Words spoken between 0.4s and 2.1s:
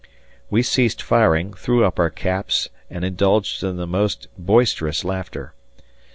We ceased firing, threw up our